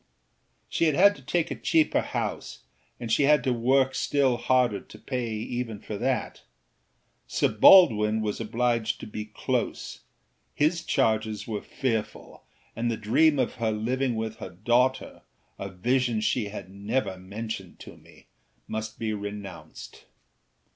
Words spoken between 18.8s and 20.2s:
be renounced.